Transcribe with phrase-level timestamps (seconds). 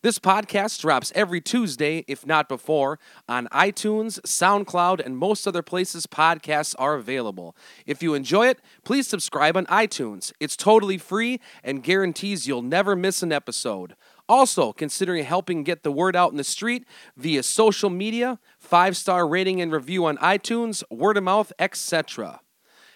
[0.00, 6.06] This podcast drops every Tuesday, if not before, on iTunes, SoundCloud, and most other places
[6.06, 7.56] podcasts are available.
[7.84, 10.32] If you enjoy it, please subscribe on iTunes.
[10.38, 13.96] It's totally free and guarantees you'll never miss an episode.
[14.28, 16.84] Also, considering helping get the word out in the street
[17.16, 22.40] via social media, five star rating and review on iTunes, word of mouth, etc.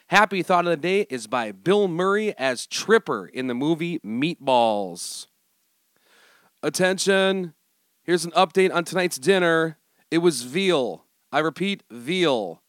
[0.06, 5.26] Happy Thought of the Day is by Bill Murray as Tripper in the movie Meatballs.
[6.62, 7.54] Attention.
[8.04, 9.78] Here's an update on tonight's dinner.
[10.10, 11.06] It was veal.
[11.32, 12.62] I repeat, veal.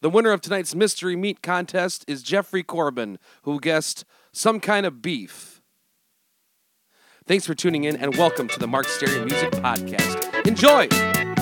[0.00, 5.00] The winner of tonight's mystery meat contest is Jeffrey Corbin, who guessed some kind of
[5.00, 5.62] beef.
[7.26, 10.46] Thanks for tuning in and welcome to the Mark Stary Music Podcast.
[10.46, 11.35] Enjoy!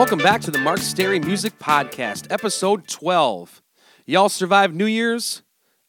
[0.00, 3.60] Welcome back to the Mark Stary Music Podcast, episode 12.
[4.06, 5.42] Y'all survived New Year's?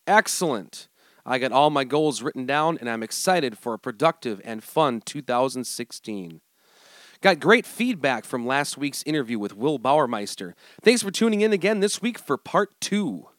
[0.05, 0.89] Excellent.
[1.25, 4.99] I got all my goals written down, and I'm excited for a productive and fun
[4.99, 6.41] 2016.
[7.21, 10.55] Got great feedback from last week's interview with Will Bauermeister.
[10.81, 13.29] Thanks for tuning in again this week for part two.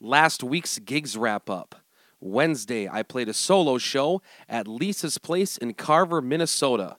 [0.00, 1.74] Last week's gigs wrap up.
[2.20, 6.98] Wednesday, I played a solo show at Lisa's Place in Carver, Minnesota.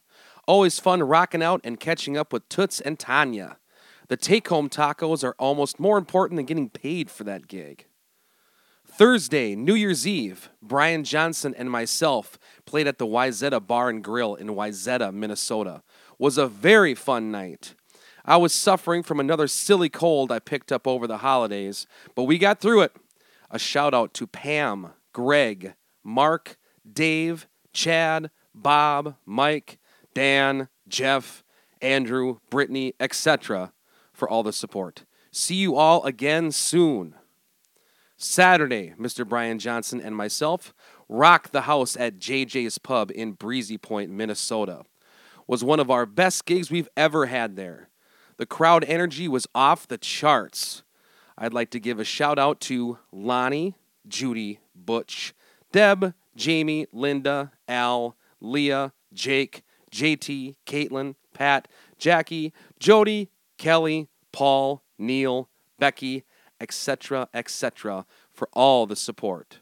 [0.49, 3.57] Always fun rocking out and catching up with Toots and Tanya.
[4.07, 7.85] The take home tacos are almost more important than getting paid for that gig.
[8.83, 14.33] Thursday, New Year's Eve, Brian Johnson and myself played at the Wayzata Bar and Grill
[14.33, 15.83] in Wayzata, Minnesota.
[16.17, 17.75] Was a very fun night.
[18.25, 22.39] I was suffering from another silly cold I picked up over the holidays, but we
[22.39, 22.95] got through it.
[23.51, 26.57] A shout out to Pam, Greg, Mark,
[26.91, 29.77] Dave, Chad, Bob, Mike,
[30.13, 31.43] Dan, Jeff,
[31.81, 33.73] Andrew, Brittany, etc.,
[34.13, 35.05] for all the support.
[35.31, 37.15] See you all again soon.
[38.17, 39.27] Saturday, Mr.
[39.27, 40.73] Brian Johnson and myself
[41.07, 44.83] rocked the house at JJ's Pub in Breezy Point, Minnesota.
[45.47, 47.89] Was one of our best gigs we've ever had there.
[48.37, 50.83] The crowd energy was off the charts.
[51.37, 53.75] I'd like to give a shout out to Lonnie,
[54.07, 55.33] Judy, Butch,
[55.71, 61.67] Deb, Jamie, Linda, Al, Leah, Jake, JT, Caitlin, Pat,
[61.97, 66.23] Jackie, Jody, Kelly, Paul, Neil, Becky,
[66.59, 69.59] etc., etc., for all the support.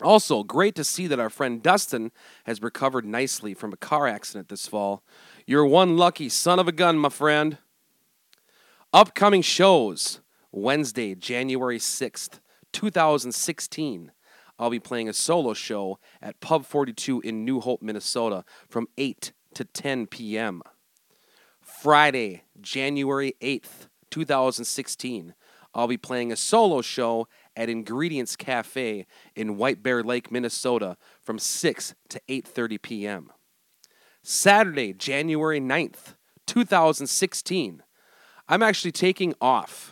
[0.00, 2.10] Also, great to see that our friend Dustin
[2.44, 5.02] has recovered nicely from a car accident this fall.
[5.46, 7.58] You're one lucky son of a gun, my friend.
[8.92, 10.20] Upcoming shows
[10.50, 12.40] Wednesday, January 6th,
[12.72, 14.12] 2016.
[14.58, 19.32] I'll be playing a solo show at Pub 42 in New Hope, Minnesota from 8
[19.54, 20.62] to 10 p.m.
[21.60, 25.34] Friday, January 8th, 2016,
[25.74, 31.38] I'll be playing a solo show at Ingredients Cafe in White Bear Lake, Minnesota from
[31.38, 33.32] 6 to 8:30 p.m.
[34.22, 36.14] Saturday, January 9th,
[36.46, 37.82] 2016,
[38.48, 39.91] I'm actually taking off.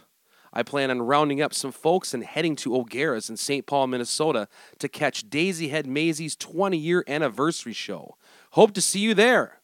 [0.53, 3.67] I plan on rounding up some folks and heading to O'Gara's in St.
[3.67, 8.17] Paul, Minnesota to catch Daisy Head Maisie's 20 year anniversary show.
[8.53, 9.61] Hope to see you there.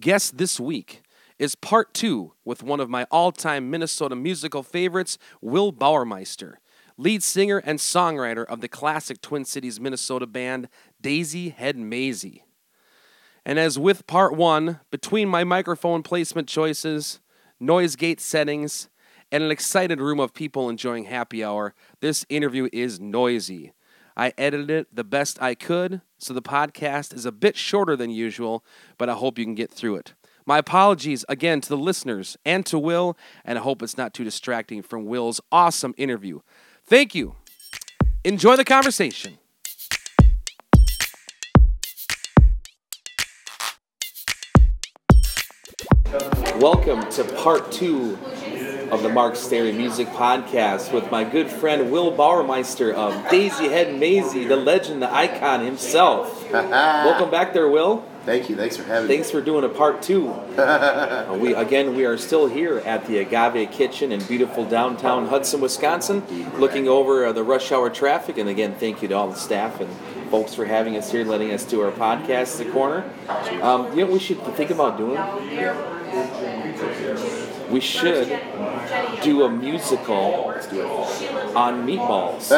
[0.00, 1.02] Guest this week
[1.38, 6.54] is part two with one of my all time Minnesota musical favorites, Will Bauermeister,
[6.96, 10.68] lead singer and songwriter of the classic Twin Cities, Minnesota band
[11.00, 12.44] Daisy Head Maisie.
[13.44, 17.20] And as with part one, between my microphone placement choices,
[17.58, 18.88] noise gate settings,
[19.32, 23.72] and an excited room of people enjoying happy hour, this interview is noisy.
[24.14, 28.10] I edited it the best I could, so the podcast is a bit shorter than
[28.10, 28.62] usual,
[28.98, 30.12] but I hope you can get through it.
[30.44, 34.24] My apologies again to the listeners and to Will, and I hope it's not too
[34.24, 36.40] distracting from Will's awesome interview.
[36.84, 37.36] Thank you.
[38.24, 39.38] Enjoy the conversation.
[46.58, 48.18] Welcome to part two
[48.90, 53.98] of the Mark Stary Music Podcast with my good friend Will Bauermeister of Daisy Head
[53.98, 56.50] Maisie, the legend, the icon himself.
[56.52, 58.04] Welcome back there, Will.
[58.24, 58.56] Thank you.
[58.56, 60.34] Thanks for having Thanks for doing a part two.
[60.62, 65.60] Uh, we again we are still here at the Agave Kitchen in beautiful downtown Hudson,
[65.60, 66.22] Wisconsin,
[66.58, 68.38] looking over uh, the rush hour traffic.
[68.38, 69.90] And again, thank you to all the staff and
[70.30, 73.04] folks for having us here, letting us do our podcast at the corner.
[73.62, 75.18] Um, you know what we should think about doing?
[77.70, 78.28] We should
[79.22, 80.82] do a musical do
[81.56, 82.50] on meatballs.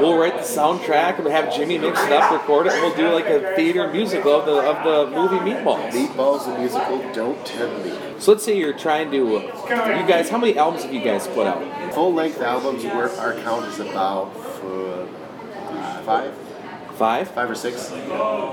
[0.00, 2.96] we'll write the soundtrack and we'll have Jimmy mix it up, record it, and we'll
[2.96, 5.90] do like a theater musical of the of the movie Meatballs.
[5.90, 7.92] Meatballs the musical, don't tempt me.
[8.18, 11.46] So let's say you're trying to, you guys, how many albums have you guys put
[11.46, 11.94] out?
[11.94, 16.34] Full length albums, where our count is about uh, five,
[16.96, 17.30] Five.
[17.30, 17.92] five or six.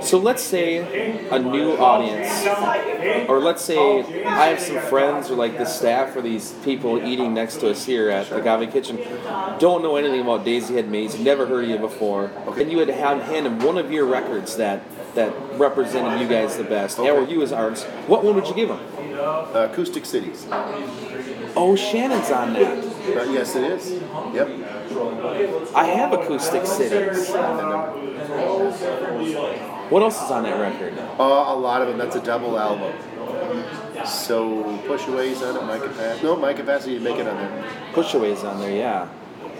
[0.05, 2.29] So let's say a new audience,
[3.29, 7.33] or let's say I have some friends or like the staff or these people eating
[7.33, 8.99] next to us here at Agave Kitchen,
[9.59, 12.89] don't know anything about Daisy Head Maisie, never heard of you before, and you had
[12.89, 14.83] to have hand them one of your records that
[15.15, 17.85] that represented you guys the best, or you as artists.
[18.07, 18.79] What one would you give them?
[19.23, 20.45] Uh, Acoustic Cities.
[21.55, 22.83] Oh, Shannon's on that.
[22.83, 23.91] Uh, yes, it is.
[24.33, 24.49] Yep.
[25.75, 27.29] I have Acoustic Cities.
[29.89, 30.97] What else is on that record?
[31.19, 31.97] Uh, a lot of them.
[31.97, 32.93] That's a double album.
[34.05, 35.63] So Push Away's on it.
[35.63, 36.23] My capacity.
[36.25, 37.71] No, my capacity to make it on there.
[37.93, 39.07] Pushaway's on there, yeah.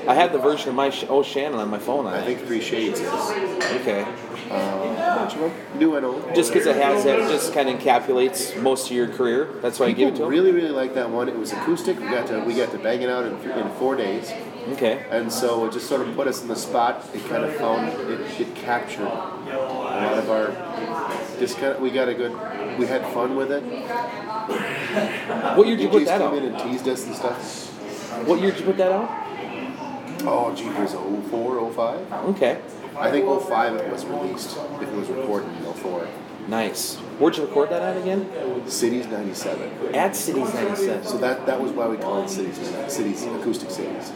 [0.08, 2.08] I have the version of my Sh- Oh Shannon on my phone.
[2.08, 3.08] I I think Three Shades is.
[3.08, 4.06] Okay.
[4.50, 5.52] Uh, bunch of them.
[5.80, 6.36] New and old.
[6.36, 9.50] Just because it has that, just kind of encapsulates most of your career.
[9.62, 10.32] That's why I give it to People him.
[10.32, 11.30] really, really like that one.
[11.30, 12.00] It was acoustic.
[12.00, 14.32] We got to we got to bang it out in, th- in four days.
[14.74, 15.06] Okay.
[15.10, 17.06] And so it just sort of put us in the spot.
[17.14, 20.52] It kind of found it, it captured a lot of our.
[21.40, 22.32] Just kind of, we got a good.
[22.78, 23.64] We had fun with it.
[25.58, 26.62] What year did you put DJs that come in out?
[26.62, 27.70] and teased us and stuff.
[28.28, 29.10] What year did you put that out?
[30.26, 32.14] Oh, gee, was 04, 05?
[32.30, 32.62] Okay.
[32.98, 34.58] I think 05 it was released.
[34.82, 36.08] If it was recorded in 04.
[36.48, 36.98] Nice.
[37.20, 38.30] Where'd you record that at again?
[38.70, 39.96] Cities 97.
[39.96, 41.06] At Cities 97.
[41.06, 42.58] So that that was why we call it Cities,
[42.88, 44.12] Cities Acoustic Cities.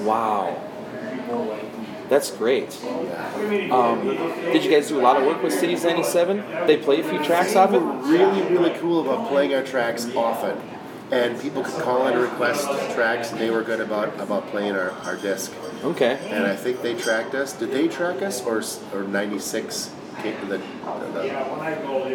[0.00, 0.68] Wow.
[2.08, 2.78] That's great.
[2.84, 3.68] Yeah.
[3.72, 4.04] Um,
[4.52, 6.66] did you guys do a lot of work with Cities 97?
[6.66, 7.78] They play a few tracks off it?
[7.78, 10.60] really, really cool about playing our tracks often.
[11.12, 12.64] And people could call in and request
[12.94, 15.52] tracks, and they were good about, about playing our, our disc.
[15.84, 16.18] Okay.
[16.30, 17.52] And I think they tracked us.
[17.52, 18.62] Did they track us, or
[18.98, 19.90] or '96?
[20.22, 21.34] The, the, the,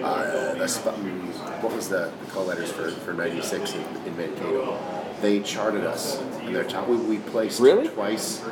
[0.03, 4.77] uh, the mm, what was the, call letters for, for '96 in, in Mankato?
[5.21, 6.87] They charted us in their top.
[6.87, 7.87] We, we placed Really?
[7.89, 8.43] twice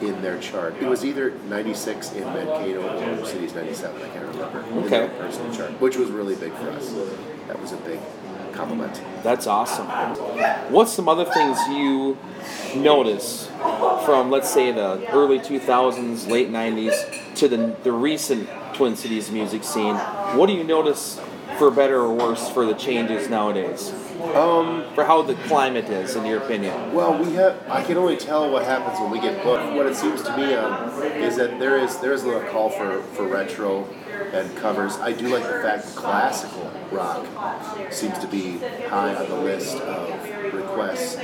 [0.00, 0.76] in their chart.
[0.80, 4.00] It was either '96 in Mankato or Cities '97.
[4.02, 4.60] I can't remember.
[4.60, 4.88] in Okay.
[4.90, 6.92] their personal chart, which was really big for us.
[7.48, 8.00] That was a big
[8.54, 9.02] compliment.
[9.22, 9.86] That's awesome.
[10.72, 12.16] What's some other things you
[12.76, 13.48] notice
[14.04, 19.64] from, let's say, the early 2000s, late 90s to the, the recent Twin Cities music
[19.64, 19.96] scene?
[20.36, 21.20] What do you notice
[21.58, 23.92] for better or worse for the changes nowadays?
[24.32, 26.92] Um, For how the climate is, in your opinion?
[26.94, 27.56] Well, we have.
[27.68, 29.74] I can only tell what happens when we get booked.
[29.74, 32.70] What it seems to me um, is that there is there is a little call
[32.70, 33.84] for, for retro
[34.32, 34.96] and covers.
[34.96, 37.26] I do like the fact that classical rock
[37.92, 41.16] seems to be high on the list of requests.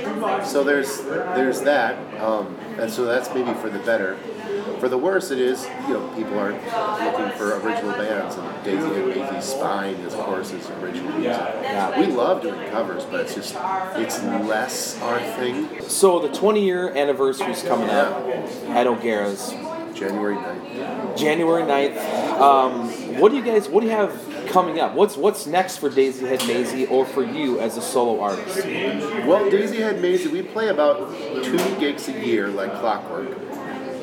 [0.49, 4.17] So there's there's that, um, and so that's maybe for the better.
[4.81, 8.83] For the worse, it is you know people aren't looking for original bands, and Daisy
[8.83, 11.39] and Maisie's Spine, of course, is original music.
[11.61, 11.99] Yeah.
[11.99, 13.55] We love doing covers, but it's just
[13.95, 15.81] it's less our thing.
[15.83, 18.27] So the 20 year anniversary is coming up
[18.69, 19.53] at O'Gara's.
[19.93, 21.15] January 9th.
[21.15, 22.41] January 9th.
[22.41, 24.95] Um, what do you guys, what do you have coming up?
[24.95, 28.65] What's what's next for Daisy Head Maisie or for you as a solo artist?
[28.65, 33.29] Well, Daisy Head Maisie, we play about two gigs a year, like clockwork.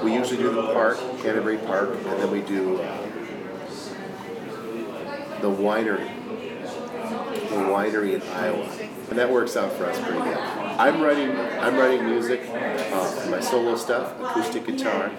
[0.03, 2.77] We usually do the park, Canterbury Park, and then we do
[5.41, 6.09] the winery,
[7.49, 8.69] the winery in Iowa,
[9.11, 10.37] and that works out for us pretty good.
[10.37, 15.11] I'm writing, I'm writing music uh, my solo stuff, acoustic guitar,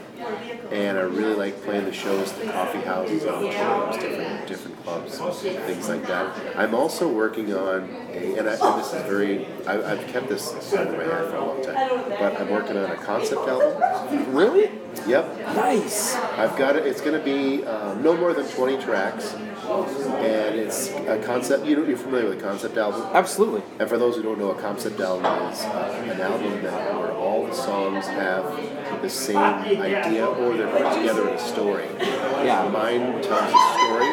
[0.71, 5.17] and I really like playing the shows, at the coffee houses, auditoriums, different different clubs,
[5.41, 6.57] things like that.
[6.57, 10.73] I'm also working on a, and, I, and this is very, I, I've kept this
[10.73, 14.33] under my hat for a long time, but I'm working on a concept album.
[14.33, 14.71] Really?
[15.07, 16.15] Yep, Nice.
[16.15, 16.85] I've got it.
[16.85, 21.65] It's going to be um, no more than 20 tracks, and it's a concept.
[21.65, 23.01] You know, you're familiar with a concept album.
[23.13, 23.61] Absolutely.
[23.79, 27.11] And for those who don't know, a concept album is uh, an album that where
[27.11, 31.87] all the songs have the same idea or they're put together in a story.
[31.99, 32.67] Yeah.
[32.69, 34.09] Mine tells a story,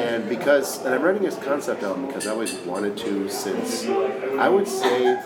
[0.00, 4.48] and because and I'm writing this concept album because I always wanted to since I
[4.48, 5.20] would say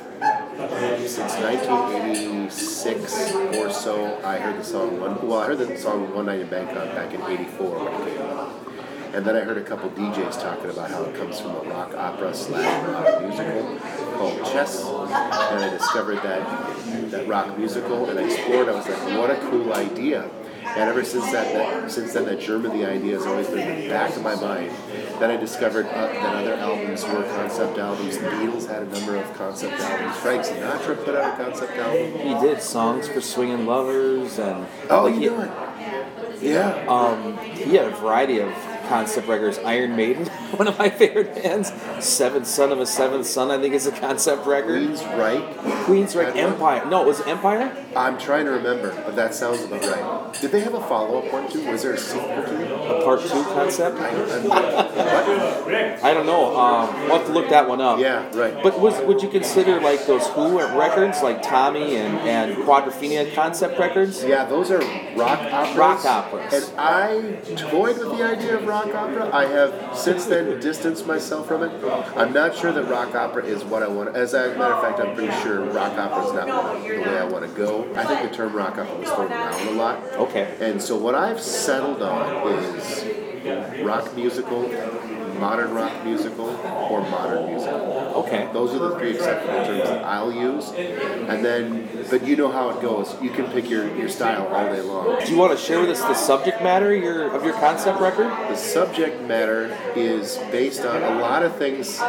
[1.07, 5.21] since 1986 or so, I heard the song one.
[5.27, 8.21] Well, I heard the song "One Night in Bangkok" back in '84 when it came
[8.23, 8.48] out,
[9.19, 11.93] and then I heard a couple DJs talking about how it comes from a rock
[11.97, 13.79] opera slash rock musical
[14.17, 18.69] called Chess, and I discovered that that rock musical, and I explored.
[18.69, 20.31] I was like, what a cool idea!
[20.63, 23.81] And ever since that, that since then, that German the idea has always been in
[23.83, 24.71] the back of my mind.
[25.19, 28.19] Then I discovered uh, that other albums were concept albums.
[28.19, 30.17] The Beatles had a number of concept albums.
[30.19, 32.21] Frank Sinatra put out a concept album.
[32.21, 36.43] He did songs for swinging lovers and Oh, like, you he, know it.
[36.43, 36.87] Yeah.
[36.89, 38.53] um, he had a variety of
[38.89, 39.59] concept records.
[39.59, 40.27] Iron Maiden,
[40.57, 41.73] one of my favorite bands.
[42.01, 44.83] Seventh Son of a Seventh Son, I think is a concept record.
[44.83, 45.03] Queen's.
[46.09, 46.37] Queensryche Had?
[46.37, 46.85] Empire.
[46.87, 47.87] No, it was Empire?
[47.97, 50.41] I'm trying to remember, but that sounds about right.
[50.41, 51.69] Did they have a follow-up one too?
[51.71, 52.71] Was there a sequel to it?
[52.71, 53.99] A part two concept?
[53.99, 56.05] I, I'm, what?
[56.05, 56.57] I don't know.
[56.57, 57.99] Um, we'll have to look that one up.
[57.99, 58.63] Yeah, right.
[58.63, 63.79] But was would you consider like those Who records, like Tommy and, and Quadrophenia concept
[63.79, 64.25] records?
[64.25, 64.81] Yeah, those are
[65.17, 65.77] rock operas.
[65.77, 66.71] Rock operas.
[66.71, 69.31] And I toyed with the idea of rock opera.
[69.33, 71.71] I have since then distanced myself from it.
[72.17, 74.15] I'm not sure that rock opera is what I want.
[74.17, 77.25] As a matter of fact, I'm pretty sure rock opera is not the way I
[77.25, 77.93] want to go.
[77.95, 80.03] I think the term rock opera was thrown around a lot.
[80.15, 80.57] Okay.
[80.61, 83.05] And so what I've settled on is
[83.83, 84.63] rock musical,
[85.39, 86.49] modern rock musical,
[86.91, 87.79] or modern musical.
[88.17, 88.49] Okay.
[88.53, 90.71] Those are the three acceptable terms that I'll use.
[90.71, 93.15] And then, but you know how it goes.
[93.23, 95.19] You can pick your, your style all day long.
[95.25, 98.31] Do you want to share with us the subject matter your, of your concept record?
[98.51, 102.01] The subject matter is based on a lot of things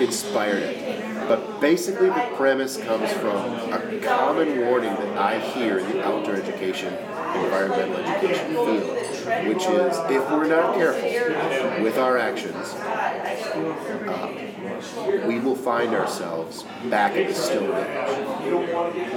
[0.00, 0.97] inspired it.
[1.28, 3.36] But basically, the premise comes from
[3.70, 9.98] a common warning that I hear in the outdoor education, environmental education field, which is
[10.10, 12.74] if we're not careful with our actions,
[13.66, 19.08] uh, we will find ourselves back in the Stone Age.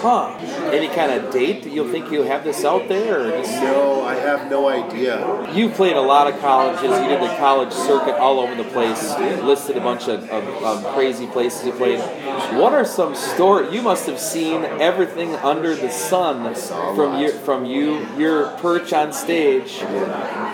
[0.00, 0.36] Huh.
[0.72, 3.20] Any kind of date that you'll think you'll have this out there?
[3.20, 5.52] Or just, No, I have no idea.
[5.54, 6.82] you played a lot of colleges.
[6.82, 9.16] You did the college circuit all over the place.
[9.18, 12.00] You listed a bunch of, of, of crazy places you played.
[12.58, 13.72] What are some stories?
[13.72, 16.54] You must have seen everything under the sun
[16.94, 17.20] from lot.
[17.20, 19.82] your from you your perch on stage,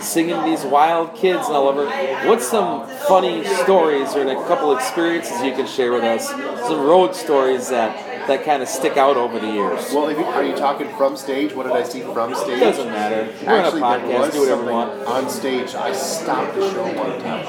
[0.01, 1.87] singing these wild kids and all over.
[2.29, 3.30] What's some funny
[3.65, 6.29] stories or a couple experiences you can share with us?
[6.29, 9.93] Some road stories that that kind of stick out over the years.
[9.93, 11.53] Well, you, are you talking from stage?
[11.53, 12.61] What did I see from stage?
[12.61, 13.33] Doesn't matter.
[13.45, 14.33] We're Actually, on a podcast.
[14.33, 15.07] Do whatever you want.
[15.07, 15.75] on stage.
[15.75, 17.47] I stopped the show one time.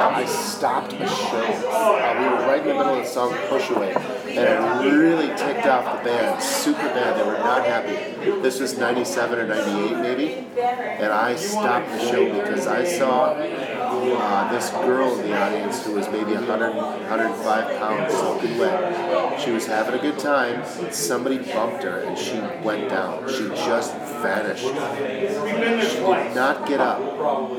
[0.00, 1.44] I stopped a show.
[1.70, 3.92] Uh, we were right in the middle of the song "Push Away,"
[4.38, 7.18] and it really ticked off the band super bad.
[7.18, 8.30] They were not happy.
[8.40, 14.52] This was '97 or '98 maybe, and I stopped the show because I saw uh,
[14.52, 19.40] this girl in the audience who was maybe 100, 105 pounds, soaking wet.
[19.40, 20.64] She was having a good time.
[20.90, 23.28] Somebody bumped her and she went down.
[23.28, 24.64] She just vanished.
[24.64, 27.00] She did not get up.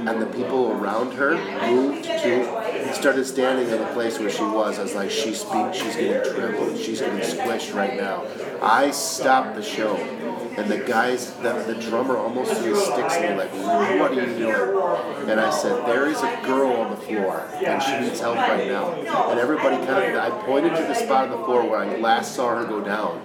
[0.08, 1.36] And the people around her
[1.68, 4.80] moved to, started standing in the place where she was.
[4.80, 6.78] I was like, she's, being, she's getting trampled.
[6.78, 8.26] She's getting squished right now.
[8.62, 9.96] I stopped the show.
[10.58, 14.14] And the guys, the, the drummer almost threw his sticks at me like, what are
[14.14, 15.30] you doing?
[15.30, 18.68] And I said, there is a girl on the floor and she needs help right
[18.68, 18.92] now.
[19.30, 22.36] And everybody kind of, I pointed to the spot on the floor where I last
[22.36, 23.22] saw her go down.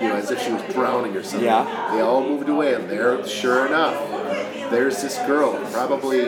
[0.00, 1.46] You know, as if she was drowning or something.
[1.46, 1.92] Yeah.
[1.94, 3.94] They all moved away and there, sure enough,
[4.70, 6.22] there's this girl, probably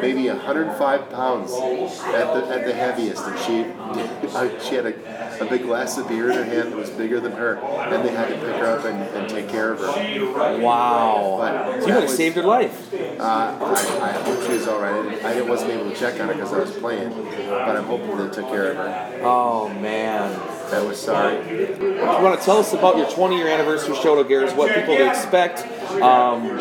[0.00, 3.64] maybe 105 pounds at the at the heaviest, and she
[4.68, 7.32] she had a, a big glass of beer in her hand that was bigger than
[7.32, 10.58] her, and they had to pick her up and, and take care of her.
[10.60, 11.36] Wow.
[11.40, 12.92] But So you that would have saved her life.
[12.94, 14.94] Uh, I, I hope she was all right.
[15.24, 17.10] I, didn't- I wasn't able to check on her because I was playing,
[17.48, 19.20] but I'm hoping they took care of her.
[19.22, 20.40] Oh man.
[20.72, 21.36] I was sorry.
[21.36, 24.74] If You want to tell us about your 20 year anniversary show to Gears, what
[24.74, 25.60] people to expect,
[26.02, 26.58] um,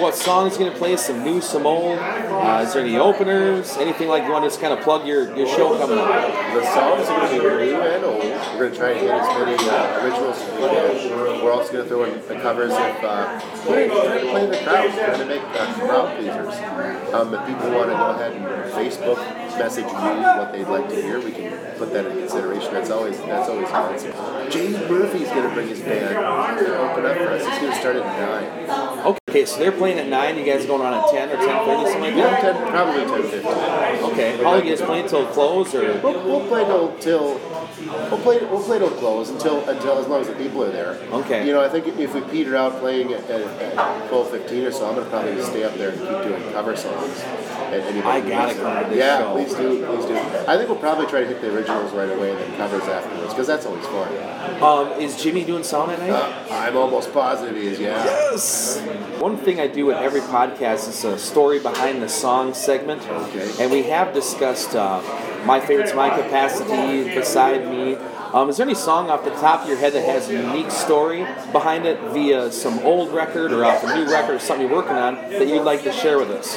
[0.00, 4.08] what songs going to play, some new, some old, uh, is there any openers, anything
[4.08, 6.06] like you want to just kind of plug your, your show coming up?
[6.06, 8.22] The songs are going to be new and old.
[8.22, 11.44] We're going to try and hit as many uh, originals as we can.
[11.44, 15.18] We're also going to throw in the covers of uh, to play the crowd, trying
[15.18, 17.14] to make uh, crowd pleasers.
[17.14, 19.18] Um, if people want to go ahead and Facebook
[19.58, 22.74] message me what they'd like to hear, we can put that in consideration.
[22.74, 24.50] That's always that's always fun.
[24.50, 26.14] James Murphy's going to bring his band
[26.58, 27.46] to open up for us.
[27.46, 29.06] He's going to start at nine.
[29.06, 32.00] Okay, so they're playing at 9, you guys going on at 10 or 10.30, something
[32.02, 32.56] like Yeah, that?
[32.56, 34.10] 10, probably ten fifteen.
[34.12, 36.00] Okay, how long you guys playing until close or?
[36.00, 37.40] We'll, we'll play till, till
[37.86, 38.38] We'll play.
[38.38, 40.92] We'll play till close until until as long as the people are there.
[41.12, 41.46] Okay.
[41.46, 44.72] You know, I think if we peter out playing at, at, at twelve fifteen or
[44.72, 47.20] so, I'm gonna probably stay up there and keep doing cover songs.
[47.22, 49.32] Anybody I gotta come to this Yeah, show.
[49.34, 50.16] please do, please do.
[50.16, 53.34] I think we'll probably try to hit the originals right away and then covers afterwards
[53.34, 54.62] because that's always fun.
[54.62, 56.10] Um, is Jimmy doing sound at night?
[56.10, 57.80] Uh, I'm almost positive he is.
[57.80, 58.02] Yeah.
[58.04, 58.80] Yes.
[59.26, 63.02] One thing I do with every podcast is a story behind the song segment.
[63.02, 63.50] Okay.
[63.60, 65.02] And we have discussed uh,
[65.44, 67.96] my favorites, my capacity, beside me.
[68.32, 70.70] Um, is there any song off the top of your head that has a unique
[70.70, 74.76] story behind it via some old record or off a new record or something you're
[74.76, 76.56] working on that you'd like to share with us?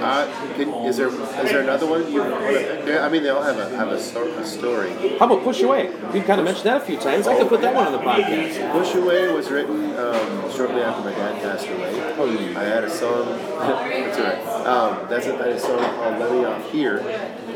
[0.00, 2.84] Uh, can, is there is there another one you want to?
[2.86, 4.90] Yeah, I mean, they all have a have a, a story.
[5.18, 5.90] How about Push Away?
[6.12, 7.26] We've kind of mentioned that a few times.
[7.26, 8.72] I could put that one on the podcast.
[8.72, 12.14] Push Away was written um, shortly after my dad passed away.
[12.16, 12.58] Oh, yeah.
[12.58, 13.26] I had a song.
[13.26, 14.66] that's all right.
[14.66, 16.98] Um, that's a, I had a song called "Let Me Off Here"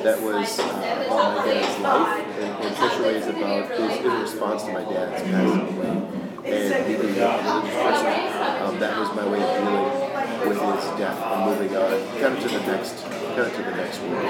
[0.02, 4.62] that was uh, about my dad's life, and, and Away is about is in response
[4.64, 6.21] to my dad's passing away.
[6.45, 8.14] And being a religious person,
[8.62, 10.05] um, that was my way of dealing
[10.49, 13.71] with his death and moving on, kind of to the next, kind of to the
[13.76, 14.25] next world.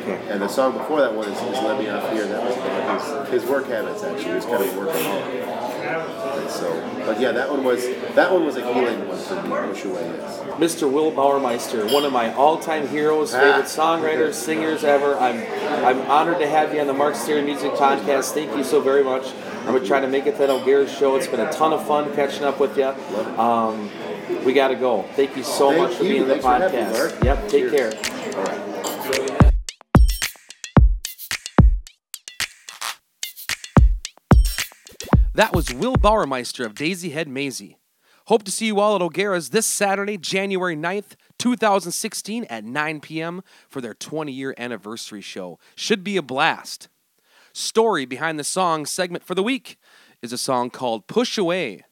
[0.00, 0.18] Okay.
[0.30, 2.26] And the song before that one is, is Let Me Off Here.
[2.26, 4.24] That was about his, his work habits, actually.
[4.24, 5.75] He was kind of working on.
[6.50, 7.82] So, but yeah, that one was
[8.14, 9.56] that one was a healing one for me.
[9.56, 10.74] Is.
[10.74, 10.90] Mr.
[10.90, 13.40] Will Bauermeister, one of my all-time heroes, Ah.
[13.40, 15.16] favorite songwriters, singers ever.
[15.18, 15.42] I'm
[15.84, 18.32] I'm honored to have you on the Mark Stary Music Podcast.
[18.32, 19.26] Thank you so very much.
[19.66, 21.16] I'm gonna try to make it to that O'Gara's show.
[21.16, 22.86] It's been a ton of fun catching up with you.
[23.40, 23.90] Um,
[24.44, 25.02] we got to go.
[25.14, 26.08] Thank you so Thank much for you.
[26.10, 27.24] being on the Thanks for me, podcast.
[27.24, 27.48] Yep.
[27.48, 27.94] Take Cheers.
[27.94, 28.15] care.
[35.36, 37.76] That was Will Bauermeister of Daisy Head Maisie.
[38.28, 43.42] Hope to see you all at O'Gara's this Saturday, January 9th, 2016 at 9 p.m.
[43.68, 45.58] for their 20 year anniversary show.
[45.74, 46.88] Should be a blast.
[47.52, 49.76] Story behind the song segment for the week
[50.22, 51.82] is a song called Push Away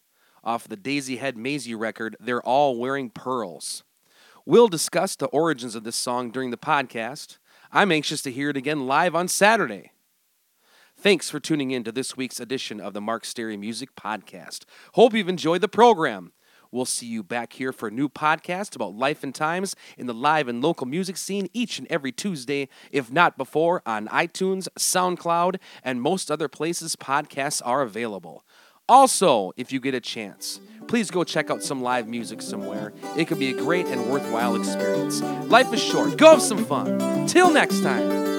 [0.43, 3.85] off the Daisy Head Maisie record, They're All Wearing Pearls.
[4.47, 7.37] We'll discuss the origins of this song during the podcast.
[7.71, 9.91] I'm anxious to hear it again live on Saturday.
[11.05, 14.65] Thanks for tuning in to this week's edition of the Mark Stary Music Podcast.
[14.95, 16.33] Hope you've enjoyed the program.
[16.73, 20.15] We'll see you back here for a new podcast about life and times in the
[20.15, 25.57] live and local music scene each and every Tuesday, if not before, on iTunes, SoundCloud,
[25.83, 28.43] and most other places podcasts are available.
[28.89, 32.95] Also, if you get a chance, please go check out some live music somewhere.
[33.15, 35.21] It could be a great and worthwhile experience.
[35.51, 36.17] Life is short.
[36.17, 37.27] Go have some fun.
[37.27, 38.34] Till next time.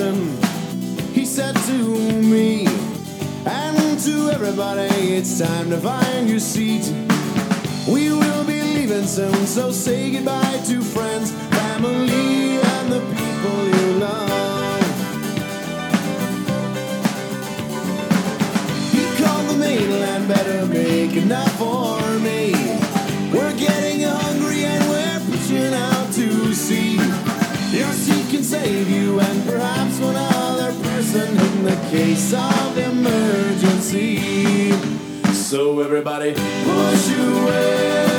[0.00, 2.66] He said to me,
[3.44, 6.90] and to everybody, it's time to find your seat.
[7.86, 13.92] We will be leaving soon, so say goodbye to friends, family, and the people you
[13.98, 14.84] love.
[18.92, 22.69] He called the mainland, better make enough for me.
[28.40, 34.72] Can save you and perhaps one other person in the case of emergency.
[35.32, 38.09] So everybody push away